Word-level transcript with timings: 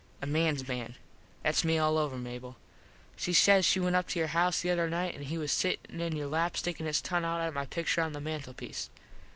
A 0.19 0.25
mans 0.25 0.67
man. 0.67 0.95
Thats 1.43 1.63
me 1.63 1.77
all 1.77 1.95
over, 1.95 2.17
Mable. 2.17 2.57
She 3.17 3.33
says 3.33 3.65
she 3.67 3.79
went 3.79 3.95
up 3.95 4.07
to 4.07 4.17
your 4.17 4.29
house 4.29 4.61
the 4.61 4.71
other 4.71 4.89
night 4.89 5.13
an 5.13 5.21
he 5.25 5.37
was 5.37 5.51
sittin 5.51 6.01
in 6.01 6.15
your 6.15 6.25
lap 6.25 6.57
stickin 6.57 6.87
his 6.87 7.01
tongue 7.03 7.23
out 7.23 7.39
at 7.39 7.53
my 7.53 7.67
pictur 7.67 8.01
on 8.01 8.13
the 8.13 8.19
mantlepiece. 8.19 8.89